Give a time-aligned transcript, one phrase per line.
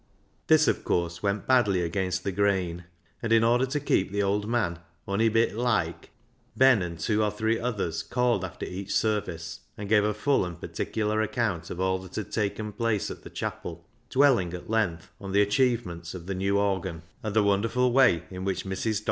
[0.47, 2.85] This of course went badly against the grain;
[3.21, 6.09] and in order to keep the old man" ony bit loike,"
[6.57, 10.59] Ben and two or three others called after each service and gave a full and
[10.59, 15.33] particular account of all that had taken place at the chapel, dwelling at length on
[15.33, 18.95] the achievements of the new organ, and the wonderful way in which Mrs.
[18.95, 18.99] Dr.